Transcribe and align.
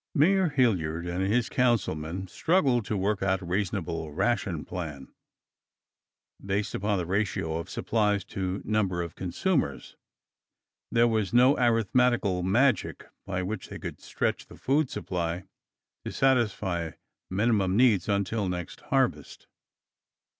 Mayor 0.15 0.49
Hilliard 0.49 1.05
and 1.05 1.21
his 1.23 1.47
councilmen 1.47 2.27
struggled 2.27 2.85
to 2.85 2.97
work 2.97 3.21
out 3.21 3.41
a 3.41 3.45
reasonable 3.45 4.11
ration 4.11 4.65
plan, 4.65 5.13
based 6.43 6.73
upon 6.73 6.97
the 6.97 7.05
ratio 7.05 7.57
of 7.59 7.69
supplies 7.69 8.23
to 8.23 8.63
number 8.65 9.03
of 9.03 9.13
consumers. 9.13 9.95
There 10.91 11.07
was 11.07 11.33
no 11.35 11.55
arithmetical 11.55 12.41
magic 12.41 13.05
by 13.27 13.43
which 13.43 13.69
they 13.69 13.77
could 13.77 14.01
stretch 14.01 14.47
the 14.47 14.57
food 14.57 14.89
supply 14.89 15.43
to 16.03 16.11
satisfy 16.11 16.93
minimum 17.29 17.77
needs 17.77 18.09
until 18.09 18.49
next 18.49 18.81
harvest. 18.81 19.45